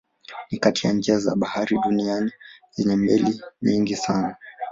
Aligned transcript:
Ni 0.51 0.57
kati 0.59 0.87
ya 0.87 0.93
njia 0.93 1.19
za 1.19 1.35
bahari 1.35 1.77
duniani 1.83 2.31
zenye 2.71 2.95
meli 2.95 3.41
nyingi 3.61 3.95
sana. 3.95 4.37